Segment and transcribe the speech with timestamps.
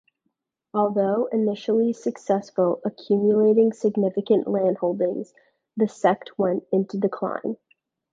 [0.73, 5.31] Although initially successful, accumulating significant landholdings,
[5.77, 7.57] the sect went into decline.